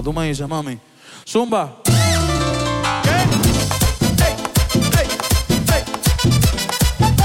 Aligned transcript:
como 0.00 0.14
tú 0.14 0.18
me 0.18 0.28
dices, 0.28 0.48
mami. 0.48 0.78
Zumba. 1.28 1.76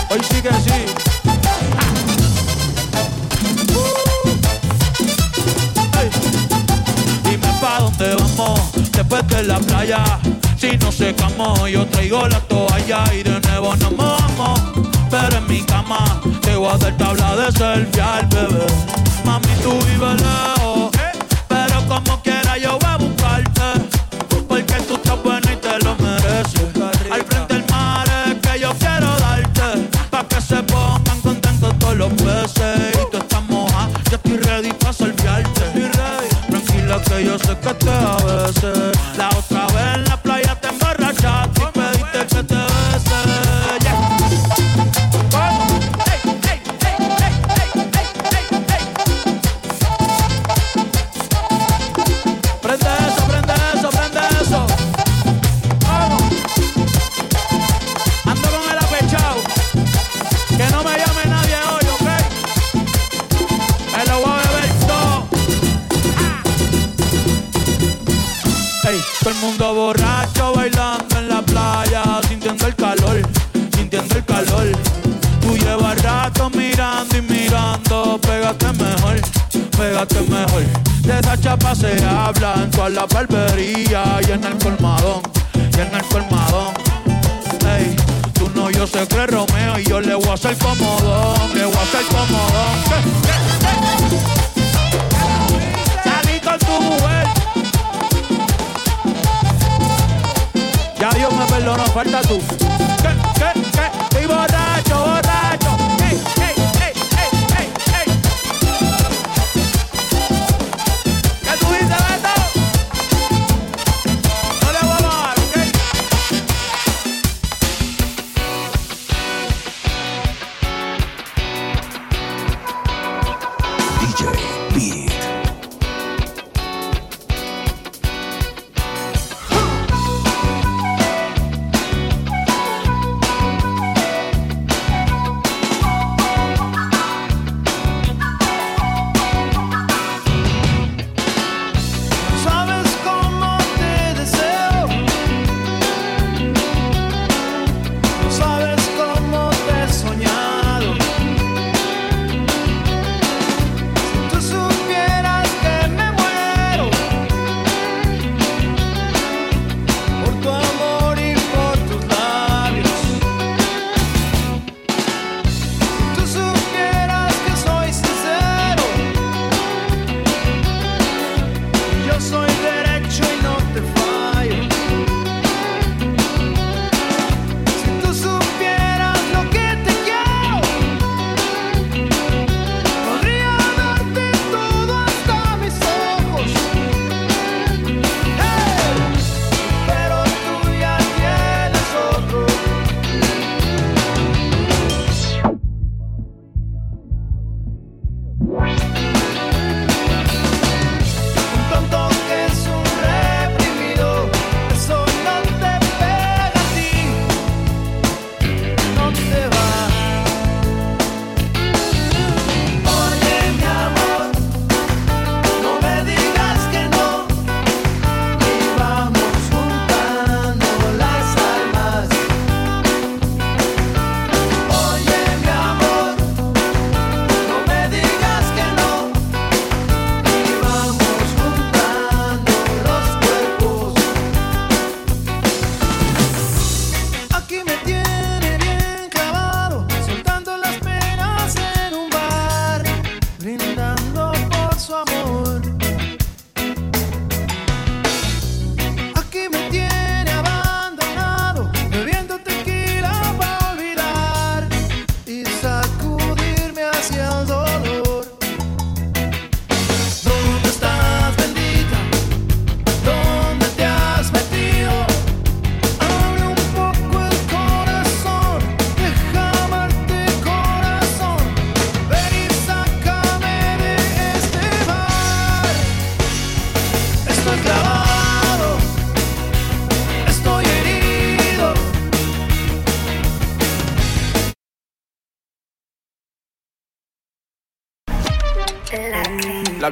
Hoy 0.10 0.20
sí 0.29 0.41
que 0.41 0.50
sí. 0.50 0.86
pa' 7.62 7.79
dónde 7.79 8.15
vamos 8.15 8.60
después 8.91 9.25
de 9.29 9.44
la 9.44 9.60
playa. 9.60 10.03
Si 10.58 10.77
no 10.77 10.91
secamos, 10.91 11.70
yo 11.70 11.86
traigo 11.88 12.27
la 12.27 12.41
toalla 12.41 13.05
y 13.13 13.24
de 13.24 13.39
nuevo 13.39 13.74
nos 13.77 13.91
mojamos. 13.94 14.60
Pero 15.10 15.38
en 15.38 15.48
mi 15.48 15.62
cama 15.62 16.22
te 16.41 16.58
voy 16.58 16.74
a 16.74 16.77
dar 16.77 16.98
tabla 16.98 17.36
de 17.38 17.51
selfie 17.53 18.01
al 18.01 18.25
bebé. 18.27 18.67
Mami, 19.24 19.53
tú 19.63 19.72
vives 19.72 20.22
lejos 20.22 20.95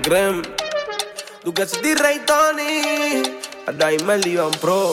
creme. 0.04 0.42
Soy 1.66 1.96
rey 1.96 2.22
Tony, 2.26 3.24
me 4.06 4.18
Liban 4.20 4.52
Pro. 4.62 4.92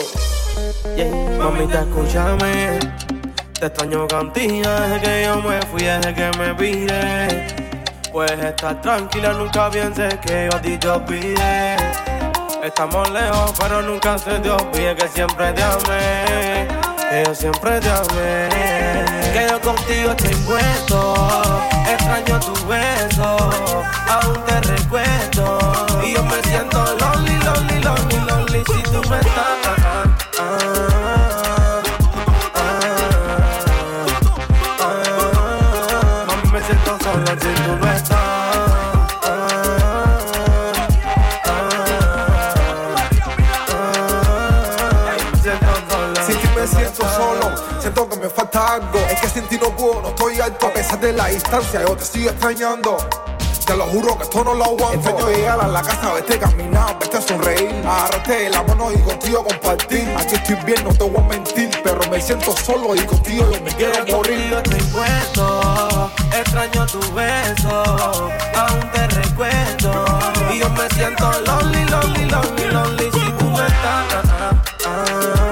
Yeah. 0.95 1.11
Mamita, 1.37 1.81
escúchame. 1.81 2.79
Te 3.59 3.67
extraño 3.67 4.07
contigo 4.07 4.69
desde 4.69 5.01
que 5.01 5.23
yo 5.25 5.41
me 5.41 5.61
fui, 5.67 5.83
desde 5.83 6.13
que 6.13 6.31
me 6.37 6.55
pide. 6.55 7.47
Pues 8.11 8.31
estar 8.31 8.81
tranquila, 8.81 9.33
nunca 9.33 9.69
pienses 9.69 10.15
que 10.19 10.49
yo 10.49 10.57
a 10.57 10.61
ti 10.61 10.77
te 10.77 10.89
olvidé. 10.89 11.75
Estamos 12.63 13.09
lejos, 13.11 13.53
pero 13.59 13.81
nunca 13.81 14.17
se 14.17 14.39
te 14.39 14.49
olvide 14.49 14.95
que 14.95 15.07
siempre 15.09 15.53
te 15.53 15.63
amé. 15.63 16.80
Que 17.11 17.35
siempre 17.35 17.77
te 17.81 17.89
amé. 17.89 18.47
Que 19.33 19.45
yo 19.49 19.59
contigo 19.59 20.11
estoy 20.11 20.33
puesto. 20.45 21.13
Extraño 21.85 22.39
tu 22.39 22.53
beso, 22.65 23.37
aún 24.07 24.45
te 24.45 24.61
recuerdo. 24.61 25.59
Y 26.05 26.13
yo 26.13 26.23
me 26.23 26.41
siento 26.43 26.77
lonely, 27.01 27.37
lonely, 27.43 27.83
lonely, 27.83 28.15
lonely 28.15 28.40
Es 48.71 49.19
que 49.19 49.27
sin 49.27 49.43
ti 49.49 49.57
no 49.61 49.69
puedo, 49.75 50.01
no 50.01 50.07
estoy 50.09 50.39
alto. 50.39 50.67
A 50.67 50.71
pesar 50.71 50.97
de 51.01 51.11
la 51.11 51.27
distancia, 51.27 51.81
yo 51.81 51.93
te 51.97 52.05
sigo 52.05 52.29
extrañando. 52.29 52.97
Te 53.65 53.75
lo 53.75 53.85
juro 53.87 54.17
que 54.17 54.23
esto 54.23 54.45
no 54.45 54.53
lo 54.53 54.63
aguanto. 54.63 55.09
Extraño 55.09 55.29
llegar 55.29 55.59
a 55.59 55.67
la 55.67 55.81
casa, 55.81 56.13
verte 56.13 56.39
caminar, 56.39 56.97
verte 56.97 57.21
sonreír. 57.21 57.69
Agarrarte 57.85 58.49
la 58.49 58.63
mano 58.63 58.93
y 58.93 58.97
contigo 58.99 59.43
compartir. 59.43 60.15
Aquí 60.17 60.35
estoy 60.35 60.55
bien, 60.65 60.85
no 60.85 60.93
te 60.93 61.03
voy 61.03 61.21
a 61.21 61.27
mentir. 61.27 61.69
Pero 61.83 61.99
me 62.09 62.21
siento 62.21 62.55
solo 62.55 62.95
y 62.95 62.99
contigo 62.99 63.45
yo 63.51 63.61
me 63.61 63.71
quiero 63.71 64.05
morir. 64.05 64.53
Contigo 64.53 64.57
estoy 64.63 64.81
puesto, 64.93 66.11
extraño 66.33 66.85
tu 66.85 67.13
beso, 67.13 67.83
aún 68.55 68.91
te 68.93 69.07
recuerdo. 69.07 70.05
Y 70.53 70.59
yo 70.59 70.69
me 70.69 70.89
siento 70.95 71.29
lonely, 71.45 71.83
lonely, 71.89 72.25
lonely, 72.29 72.71
lonely 72.71 73.03
si 73.11 73.31
tú 73.33 73.49
no 73.49 73.65
estás. 73.67 74.05
Ah, 74.31 74.63
ah, 74.85 75.50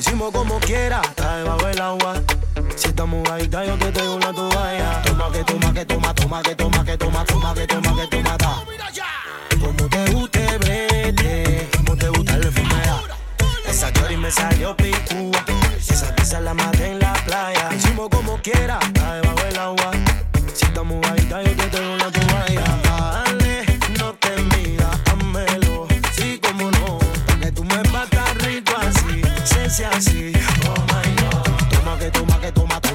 hicimos 0.00 0.32
como 0.32 0.58
quiera, 0.60 1.02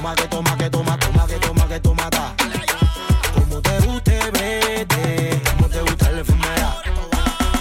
toma, 0.06 0.14
que 0.14 0.28
toma, 0.28 0.56
que 0.56 0.70
toma, 0.70 0.98
toma, 0.98 1.26
que 1.26 1.38
toma, 1.38 1.66
que 1.66 1.80
toma, 1.80 2.10
ta. 2.10 2.34
Como 3.34 3.60
te 3.60 3.80
guste, 3.80 4.30
vete. 4.30 5.42
Como 5.50 5.68
te 5.68 5.80
gusta 5.80 6.10
el 6.10 6.24
fumea. 6.24 6.76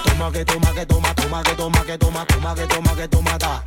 Toma 0.03 0.31
que 0.31 0.45
toma, 0.45 0.71
que 0.73 0.86
toma, 0.86 1.15
toma, 1.15 1.43
que 1.43 1.55
toma, 1.55 1.84
que 1.84 1.97
toma, 1.97 2.25
toma, 2.25 2.55
que 2.55 2.67
toma, 2.67 2.95
que 2.95 3.08
toma, 3.08 3.38
ta. 3.39 3.63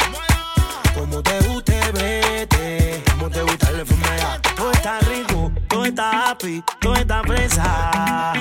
Como 0.94 1.22
te 1.22 1.40
guste, 1.48 1.80
vete. 1.92 3.02
Como 3.10 3.28
te 3.28 3.42
gusta 3.42 3.70
el 3.70 3.84
fumea. 3.84 4.40
Todo 4.56 4.70
está 4.70 5.00
rico, 5.00 5.50
todo 5.68 5.84
está 5.84 6.30
happy, 6.30 6.62
todo 6.80 6.94
está 6.94 7.22
fresa. 7.22 8.32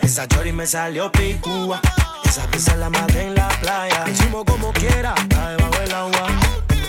Esa 0.00 0.26
chori 0.26 0.52
me 0.52 0.66
salió 0.66 1.12
picúa. 1.12 1.82
Esa 2.24 2.46
pieza 2.46 2.74
la 2.76 2.88
maté 2.88 3.26
en 3.26 3.34
la 3.34 3.46
playa. 3.60 4.08
Hicimos 4.10 4.42
como 4.46 4.72
quiera, 4.72 5.12
está 5.18 5.50
debajo 5.50 5.78
del 5.80 5.92
agua. 5.92 6.28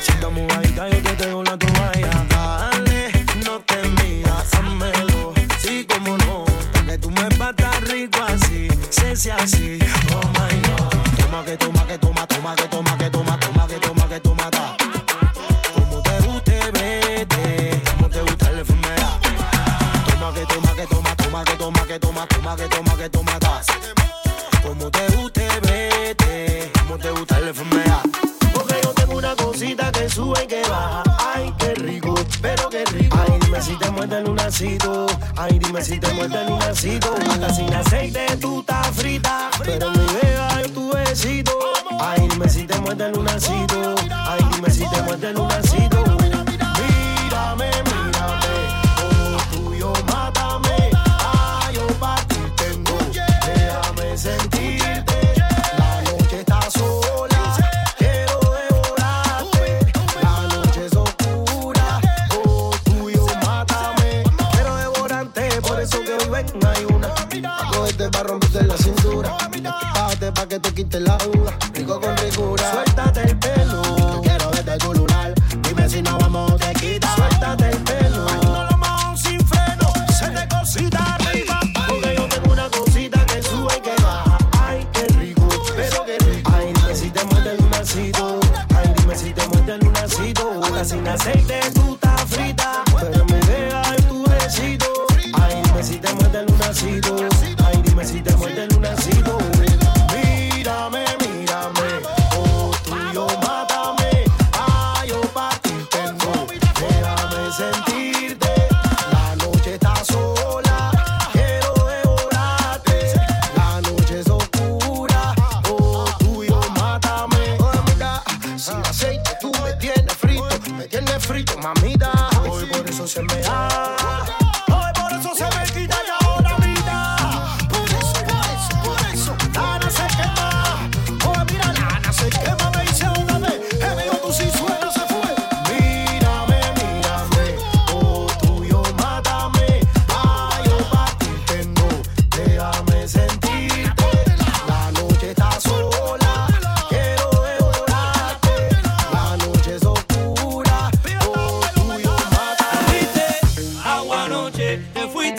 Si 0.01 0.11
estamos 0.13 0.49
ahí, 0.55 0.73
yo 0.73 1.01
te 1.03 1.15
traigo 1.17 1.39
una 1.39 1.57
toalla. 1.57 2.25
Dale, 2.29 3.11
no 3.43 3.59
te 3.59 3.75
midas, 4.01 4.53
házmelo. 4.53 5.33
Sí, 5.59 5.85
como 5.85 6.17
no. 6.19 6.45
Pa' 6.71 6.85
que 6.85 6.97
tú 6.97 7.11
me 7.11 7.27
batas 7.37 7.81
rico 7.89 8.19
así. 8.25 8.69
Se 8.89 9.17
sea 9.17 9.35
así. 9.35 9.79
Oh 10.15 10.32
toma, 22.43 22.55
que 22.57 22.67
toma, 22.67 22.97
que 22.97 23.09
toma, 23.09 23.39
ta. 23.39 23.61
Como 24.61 24.91
te 24.91 25.07
guste, 25.15 25.47
vete. 25.61 26.71
Como 26.79 26.97
te 26.97 27.09
gusta 27.11 27.37
el 27.37 27.53
fumea. 27.53 28.01
Porque 28.53 28.75
yo 28.83 28.89
tengo 28.93 29.17
una 29.17 29.35
cosita 29.35 29.91
que 29.91 30.09
sube 30.09 30.43
y 30.43 30.47
que 30.47 30.61
baja. 30.63 31.03
Ay, 31.33 31.53
qué 31.57 31.73
rico, 31.75 32.13
pero 32.41 32.69
qué 32.69 32.83
rico. 32.85 33.17
Ay, 33.17 33.39
dime 33.39 33.61
si 33.61 33.77
te 33.77 33.89
muerde 33.91 34.17
el 34.17 34.25
lunacito. 34.25 35.05
Ay, 35.37 35.59
dime 35.59 35.81
si 35.81 35.99
te 35.99 36.13
muerde 36.13 36.41
el 36.41 36.49
lunacito. 36.49 37.15
Hasta 37.29 37.53
sin 37.53 37.73
aceite 37.73 38.25
tú 38.41 38.59
estás 38.59 38.87
frita. 38.91 39.49
Pero 39.63 39.89
mi 39.91 40.05
beba 40.21 40.61
yo 40.61 40.69
tu 40.73 40.91
besito. 40.93 41.53
Ay, 41.99 42.27
dime 42.27 42.49
si 42.49 42.63
te 42.67 42.77
muerde 42.79 43.05
el 43.05 43.13
lunacito. 43.13 43.95
Ay, 44.11 44.45
dime 44.53 44.69
si 44.69 44.85
te 44.89 45.01
muerde 45.03 45.29
el 45.29 45.35
lunacito. 45.35 45.92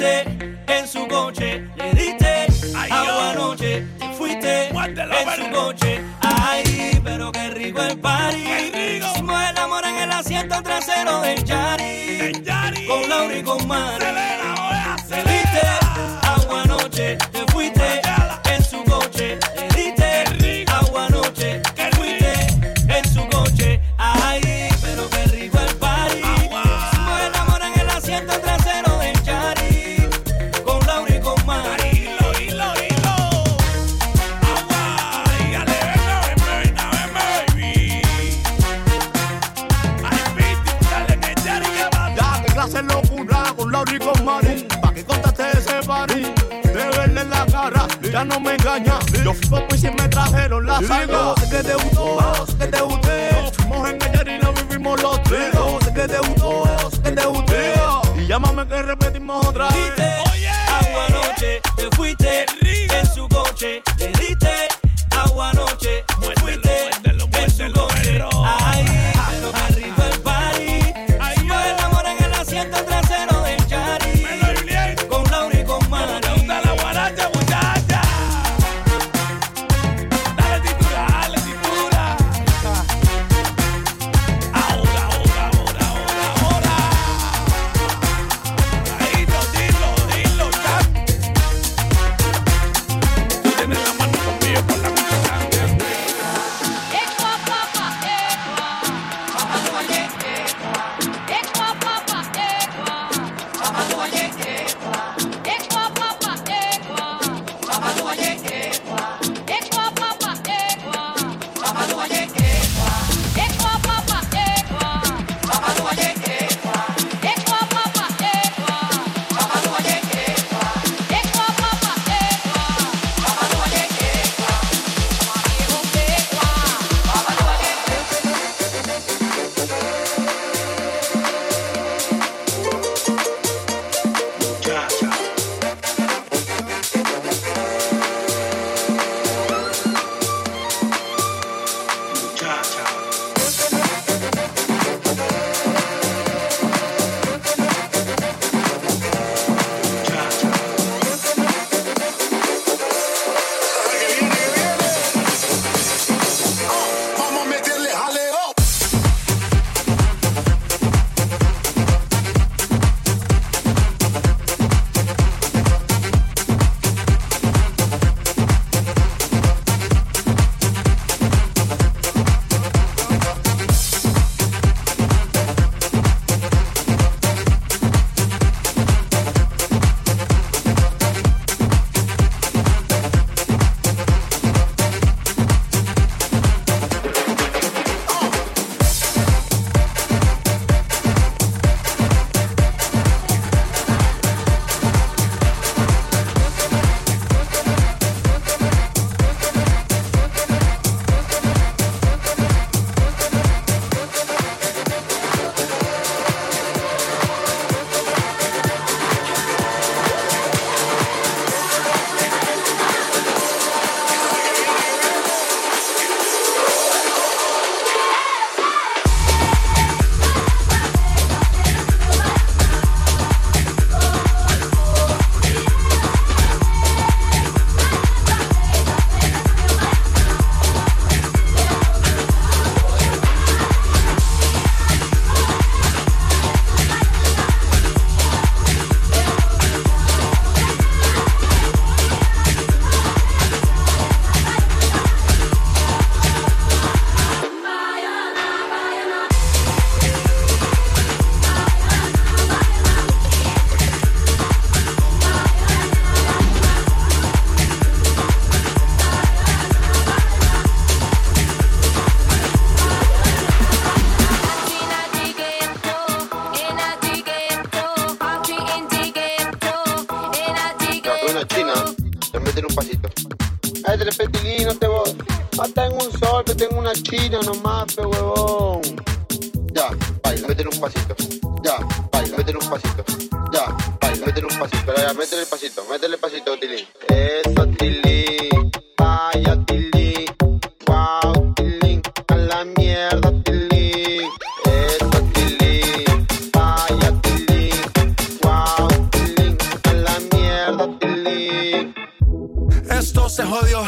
en 0.05 0.88
su 0.88 1.07
coche, 1.09 1.64
le 1.77 1.93
diste 1.95 2.47
agua 2.90 3.31
anoche, 3.31 3.85
fuiste 4.17 4.69
en 4.69 5.37
su 5.37 5.51
coche. 5.51 6.01
Ay, 6.21 7.01
pero 7.03 7.33
qué 7.33 7.51
rico 7.51 7.83
el 7.83 7.99
party. 7.99 8.45
Hicimos 8.99 9.43
el 9.51 9.59
amor 9.59 9.85
en 9.87 9.97
el 9.97 10.12
asiento 10.12 10.62
trasero 10.62 11.21
del 11.21 11.45
Yari. 11.45 12.33
Con 12.87 13.09
Laura 13.09 13.37
y 13.37 13.43
con 13.43 13.67
Mari. 13.67 14.13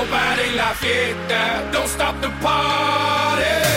Que 0.00 0.06
no 0.06 0.12
pare 0.12 0.50
la 0.54 0.72
fiesta, 0.74 1.62
don't 1.72 1.86
stop 1.86 2.18
the 2.22 2.30
party. 2.40 3.69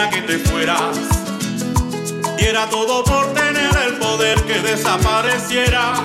Quisiera 0.00 0.10
que 0.10 0.22
te 0.22 0.38
fueras. 0.38 0.96
Diera 2.36 2.66
todo 2.70 3.04
por 3.04 3.32
tener 3.32 3.70
el 3.86 3.94
poder 3.98 4.40
que 4.42 4.60
desaparecieras. 4.60 6.00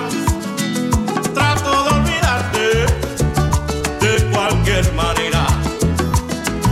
Trato 1.34 1.84
de 1.84 1.90
olvidarte 1.90 2.86
de 4.02 4.32
cualquier 4.32 4.92
manera, 4.94 5.46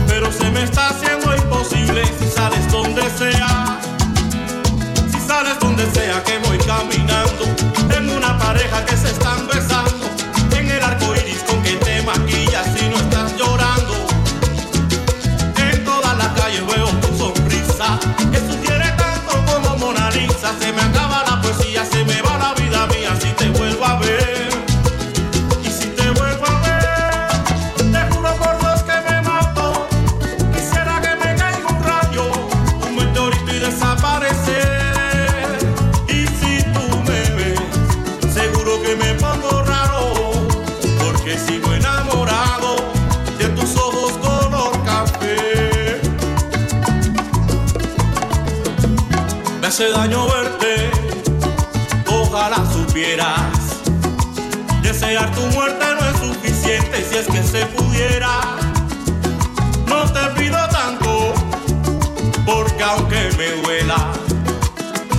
pero 0.06 0.30
se 0.32 0.50
me 0.50 0.64
está 0.64 0.88
haciendo 0.90 1.34
imposible 1.34 2.04
si 2.18 2.28
sales 2.28 2.70
donde 2.70 3.02
sea. 3.10 3.78
Si 5.10 5.20
sales 5.20 5.58
donde 5.60 5.90
sea 5.92 6.22
que 6.24 6.38
voy 6.38 6.58
caminando, 6.58 7.44
en 7.96 8.10
una 8.10 8.36
pareja 8.38 8.84
que 8.84 8.96
se 8.96 9.10
están 9.10 9.43
hace 49.74 49.90
daño 49.90 50.24
verte. 50.28 50.88
Ojalá 52.06 52.58
supieras. 52.72 53.82
Desear 54.82 55.34
tu 55.34 55.40
muerte 55.48 55.84
no 55.98 56.06
es 56.10 56.16
suficiente 56.18 57.04
si 57.10 57.16
es 57.16 57.26
que 57.26 57.42
se 57.42 57.66
pudiera. 57.66 58.38
No 59.88 60.04
te 60.12 60.20
pido 60.38 60.58
tanto, 60.68 61.34
porque 62.46 62.84
aunque 62.84 63.30
me 63.36 63.62
duela, 63.62 64.12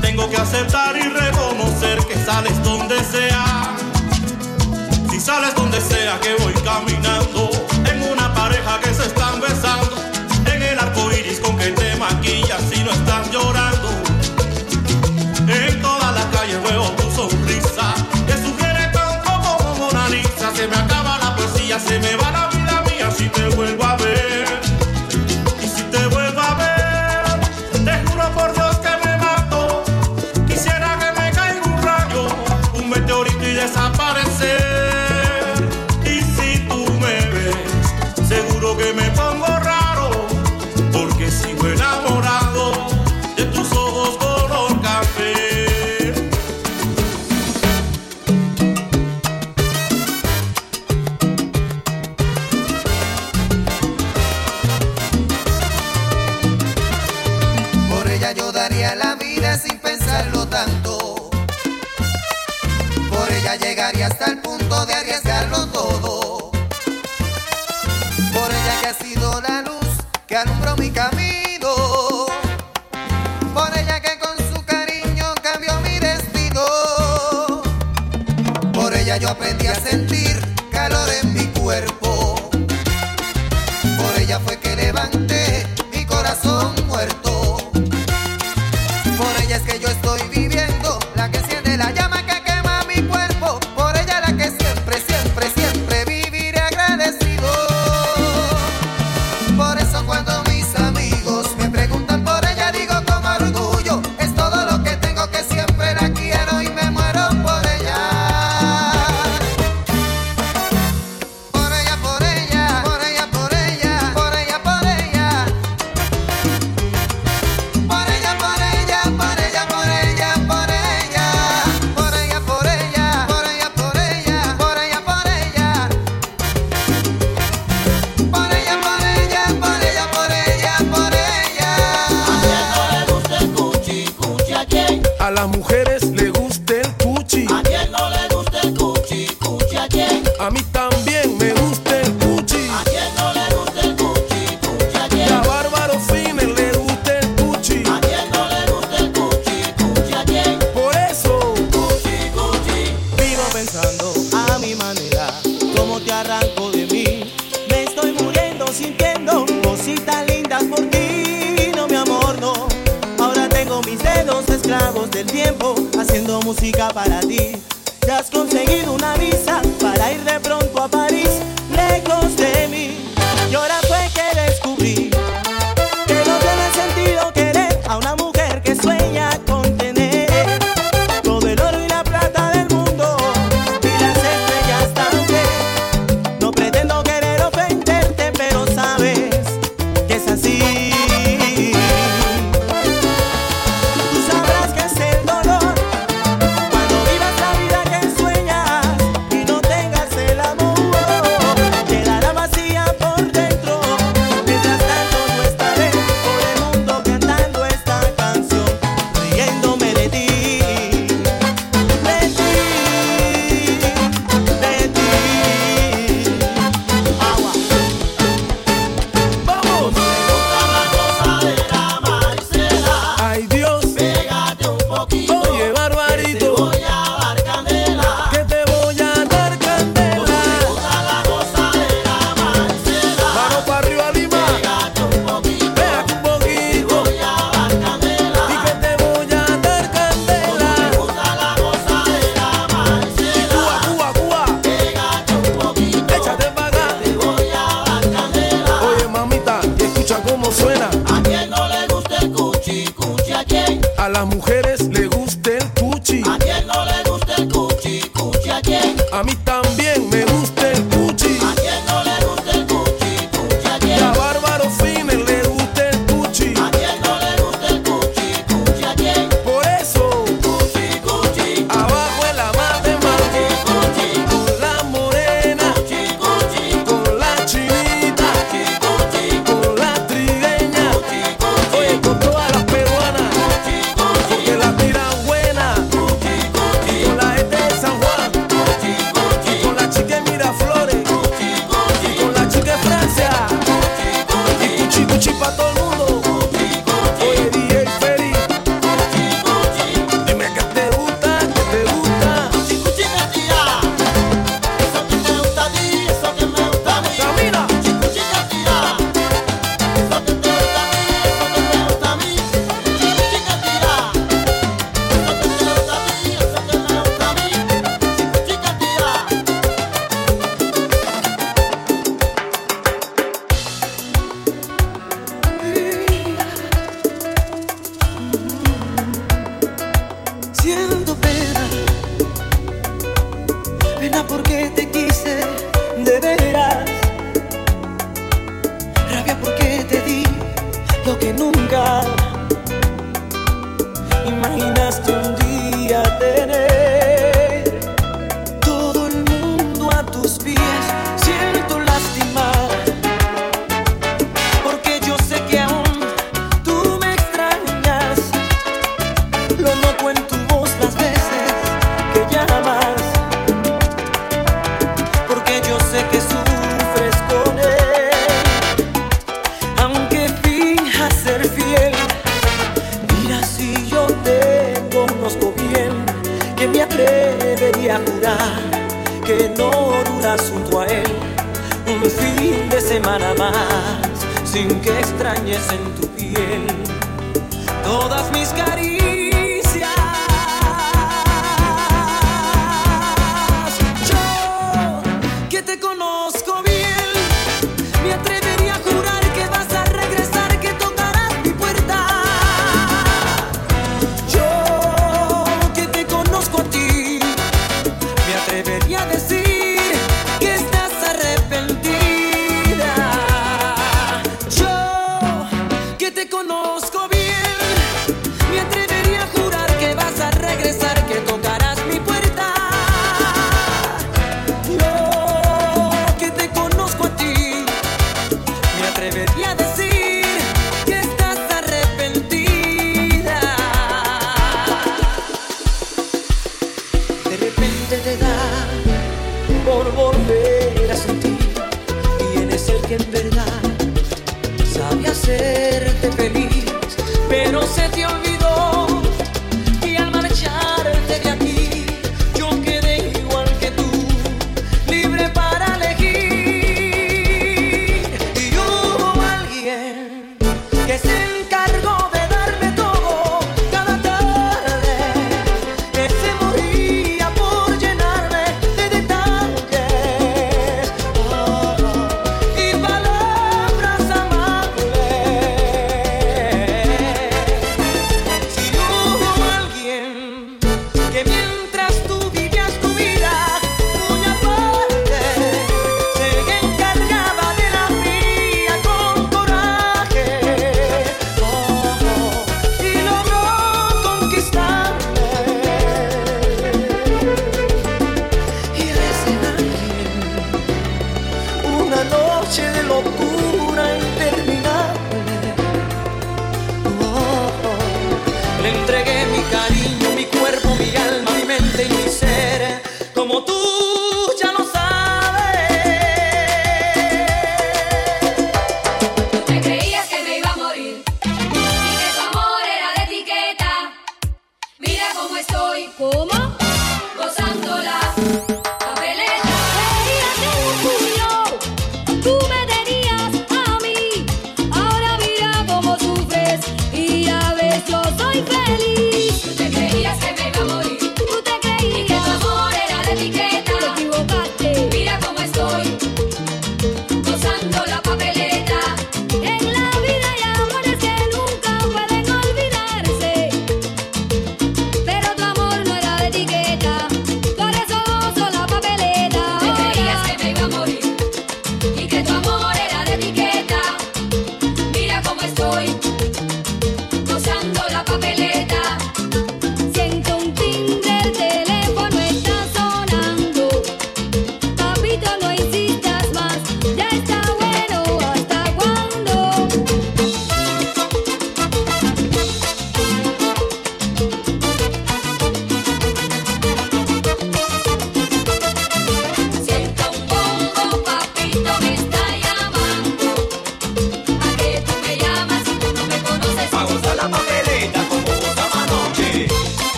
tengo 0.00 0.28
que 0.28 0.38
aceptar 0.38 0.96
y 0.96 1.02
reconocer 1.02 1.98
que 2.08 2.16
sales 2.24 2.60
donde 2.64 2.98
sea. 3.04 3.72
Si 5.10 5.20
sales 5.20 5.54
donde 5.54 5.80
sea 5.80 6.18
que 6.18 6.34
voy 6.42 6.54
caminando, 6.64 7.50
en 7.88 8.02
una 8.02 8.34
pareja 8.34 8.80
que 8.80 8.92
se 8.94 9.06
están 9.06 9.40
besando. 9.40 9.89
veo 16.70 16.90
tu 16.96 17.10
sonrisa. 17.10 17.94
Es 18.28 18.40
un 18.46 18.56
como 19.24 19.74
Mona 19.78 20.08
Lisa. 20.08 20.54
Se 20.54 20.66
me 20.68 20.76
acaba 20.76 21.18
la 21.18 21.34
poesía, 21.34 21.78
se 21.78 21.98
me 21.98 22.14
va 22.16 22.30
la 22.30 22.46
vida. 22.48 22.59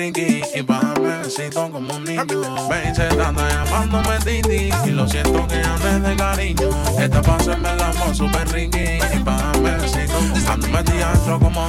friki 0.00 0.42
y 0.54 0.62
bájame 0.62 1.14
el 1.14 1.20
besito 1.24 1.70
como 1.70 1.94
un 1.94 2.04
niño. 2.04 2.24
Ven, 2.70 2.94
se 2.94 3.02
anda 3.02 3.48
llamándome 3.48 4.18
Didi 4.24 4.70
y 4.86 4.90
lo 4.90 5.06
siento 5.06 5.46
que 5.46 5.62
hables 5.62 6.02
de 6.02 6.16
cariño. 6.16 6.68
Esta 6.98 7.20
paso 7.20 7.52
en 7.52 7.66
el 7.66 7.82
amor 7.82 8.14
super 8.14 8.48
ricky 8.50 8.98
y 9.14 9.18
bájame 9.22 9.70
el 9.70 9.80
besito. 9.80 10.18
Ando 10.50 10.68
metido 10.68 11.38
como 11.38 11.66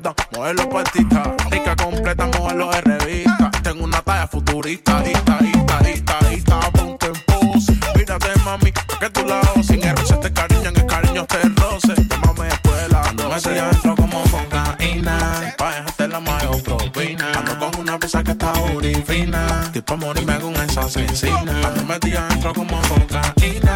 Jordan, 0.00 0.14
modelo 0.32 0.68
puestita. 0.68 1.36
Rica 1.50 1.76
completa, 1.76 2.26
modelo 2.26 2.70
de 2.70 2.80
revista. 2.80 3.50
Tengo 3.62 3.84
una 3.84 4.00
talla 4.00 4.26
futurista, 4.26 5.02
ista, 5.06 5.38
ista, 5.42 5.90
ista, 5.90 6.32
ista. 6.32 6.60
Ponte 6.72 7.06
en 7.06 7.12
pose. 7.26 7.72
Mírate, 7.96 8.28
mami, 8.44 8.72
que 8.72 9.10
tú 9.10 9.26
la 9.26 9.40
oses. 9.56 9.70
En 9.70 9.84
el 9.84 9.94
te 9.94 10.32
cariño, 10.32 10.68
en 10.68 10.76
el 10.76 10.86
cariño 10.86 11.26
te 11.26 11.40
roce. 11.60 11.94
Tómame 12.06 12.48
escuela, 12.48 13.12
no 13.14 13.28
Me 13.28 13.40
día 13.52 13.70
entro 13.70 13.94
como 13.96 14.22
cocaína. 14.22 15.54
Pa' 15.58 15.70
dejarte 15.70 16.08
la 16.08 16.20
mayor 16.20 16.62
propina. 16.62 17.32
Ando 17.34 17.58
con 17.58 17.80
una 17.80 17.98
pieza 17.98 18.22
que 18.22 18.32
está 18.32 18.52
orifina. 18.52 19.70
Tipo 19.72 19.96
morirme 19.96 20.40
con 20.40 20.56
esa 20.56 20.82
asesina. 20.82 21.66
Ando 21.66 21.84
metida 21.84 22.26
entro 22.30 22.54
como 22.54 22.80
cocaína. 22.82 23.69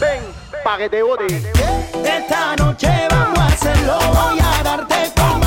Ven, 0.00 0.20
pa' 0.64 0.78
que 0.78 0.88
te 0.88 1.02
bote. 1.02 1.26
Esta 2.04 2.56
noche 2.56 2.88
vamos 3.10 3.38
a 3.38 3.46
hacerlo, 3.46 3.98
voy 4.12 4.38
a 4.40 4.62
darte 4.62 5.12
con 5.16 5.37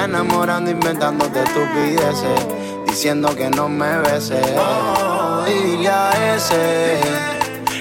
Estás 0.00 0.14
enamorando, 0.14 0.70
inventándote 0.70 1.42
estupideces. 1.42 2.46
Diciendo 2.86 3.36
que 3.36 3.50
no 3.50 3.68
me 3.68 3.98
beses. 3.98 4.46
Oh, 4.56 5.44
dile 5.44 5.90
a 5.90 6.36
ese 6.36 6.98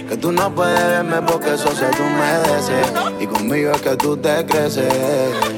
que 0.06 0.18
tú 0.18 0.34
no 0.34 0.54
puedes 0.54 0.86
verme 0.86 1.22
porque 1.22 1.54
eso 1.54 1.74
se 1.74 1.86
tú 1.86 2.04
me 2.04 3.24
Y 3.24 3.28
conmigo 3.28 3.72
es 3.72 3.82
que 3.82 3.96
tú 3.96 4.18
te 4.18 4.46
creces. 4.46 4.94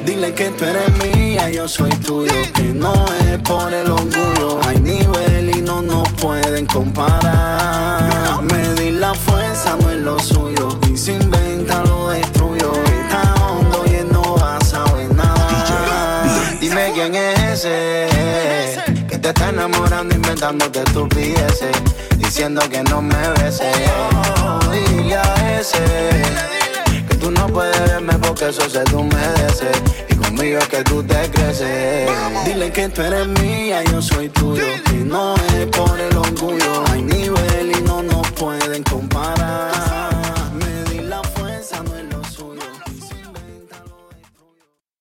Dile 0.05 0.36
que 0.36 0.49
tú 0.49 0.66
eres 0.66 1.16
mía, 1.16 1.49
yo 1.49 1.68
soy 1.68 1.89
tuyo. 1.95 2.32
Que 2.53 2.66
no 2.66 2.93
es 3.26 3.39
por 3.39 3.74
el 3.74 3.89
orgullo. 3.89 4.59
Hay 4.68 4.80
nivel 4.82 5.57
y 5.57 5.62
no 5.64 5.82
nos 5.82 6.07
pueden 6.14 6.68
comparar. 6.68 8.43
Medir 8.43 8.93
la 8.99 9.16
fuerza 9.16 9.78
no 9.82 9.89
es 9.89 9.97
lo 9.97 10.20
suyo 10.20 10.61
que 17.62 19.20
te 19.20 19.30
está 19.30 19.49
enamorando 19.49 20.16
inventando 20.16 20.72
que 20.72 20.80
estupideces, 20.80 21.70
diciendo 22.18 22.59
que 22.70 22.82
no 22.84 23.03
me 23.03 23.30
beses. 23.38 23.76
Dile 24.72 25.16
a 25.16 25.59
ese 25.59 25.78
que 27.07 27.16
tú 27.16 27.30
no 27.30 27.45
puedes 27.47 27.80
verme 27.82 28.14
porque 28.16 28.49
eso 28.49 28.68
se 28.68 28.84
humedece 28.95 29.70
y 30.09 30.16
conmigo 30.16 30.57
es 30.57 30.68
que 30.70 30.84
tú 30.84 31.03
te 31.03 31.30
creces. 31.30 32.09
Dile 32.45 32.72
que 32.72 32.89
tú 32.89 33.03
eres 33.03 33.28
mía, 33.28 33.84
yo 33.91 34.01
soy 34.01 34.30
tuyo 34.30 34.64
y 34.91 35.03
no 35.03 35.36
es 35.36 35.68
por 35.68 35.99
el 35.99 36.18
orgullo. 36.18 36.84
Hay 36.91 37.03
nivel 37.03 37.74
y 37.78 37.82
no 37.84 38.01
nos 38.01 38.32
pueden 38.32 38.82
comparar. 38.84 40.11